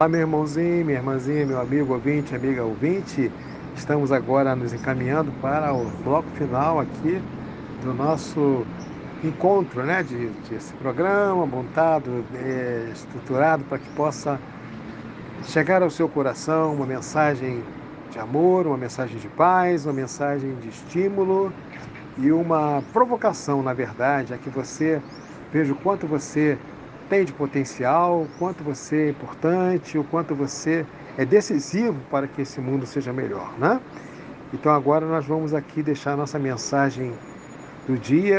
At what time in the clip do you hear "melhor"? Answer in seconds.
33.12-33.52